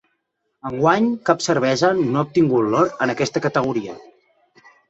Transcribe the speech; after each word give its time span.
Enguany 0.69 1.09
cap 1.29 1.43
cervesa 1.49 1.91
no 2.01 2.19
ha 2.21 2.25
obtingut 2.31 2.73
l’or 2.73 2.93
en 3.07 3.15
aquesta 3.15 3.47
categoria. 3.49 3.99